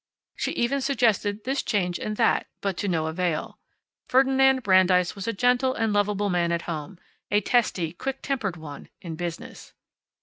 [0.35, 3.59] She even suggested this change and that, but to no avail.
[4.09, 6.97] Ferdinand Brandeis was a gentle and lovable man at home;
[7.29, 9.73] a testy, quick tempered one in business.